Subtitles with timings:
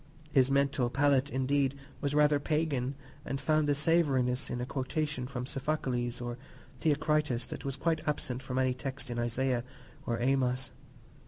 [0.31, 5.45] His mental palate, indeed, was rather pagan, and found a savouriness in a quotation from
[5.45, 6.39] Sophocles or
[6.79, 9.63] Theocritus that was quite absent from any text in Isaiah
[10.07, 10.71] or Amos.